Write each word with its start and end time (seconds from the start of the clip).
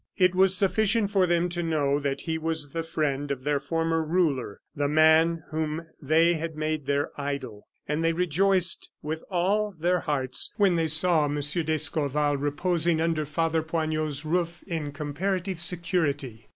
It 0.17 0.33
was 0.33 0.57
sufficient 0.57 1.11
for 1.11 1.27
them 1.27 1.47
to 1.49 1.61
know 1.61 1.99
that 1.99 2.21
he 2.21 2.39
was 2.39 2.71
the 2.71 2.81
friend 2.81 3.29
of 3.29 3.43
their 3.43 3.59
former 3.59 4.03
ruler 4.03 4.59
the 4.75 4.87
man 4.87 5.43
whom 5.51 5.85
they 6.01 6.33
had 6.33 6.55
made 6.55 6.87
their 6.87 7.11
idol, 7.21 7.67
and 7.87 8.03
they 8.03 8.11
rejoiced 8.11 8.89
with 9.03 9.23
all 9.29 9.75
their 9.77 9.99
hearts 9.99 10.51
when 10.57 10.75
they 10.75 10.87
saw 10.87 11.25
M. 11.25 11.35
d'Escorval 11.35 12.37
reposing 12.37 12.99
under 12.99 13.27
Father 13.27 13.61
Poignot's 13.61 14.25
roof 14.25 14.63
in 14.65 14.91
comparative 14.91 15.61
security. 15.61 16.49